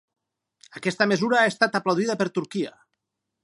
Aquesta 0.79 1.07
mesura 1.11 1.39
ha 1.41 1.51
estat 1.51 1.79
aplaudida 1.81 2.19
per 2.23 2.31
Turquia. 2.39 2.77